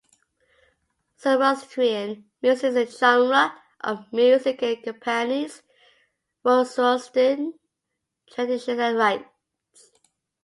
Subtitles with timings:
[1.19, 5.61] Zoroastrian music is a genre of music that accompanies
[6.41, 7.59] Zoroastrian
[8.27, 9.29] traditions and rites.